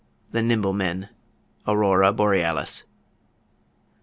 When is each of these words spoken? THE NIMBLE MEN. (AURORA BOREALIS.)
THE 0.31 0.41
NIMBLE 0.41 0.73
MEN. 0.73 1.09
(AURORA 1.67 2.11
BOREALIS.) 2.13 2.85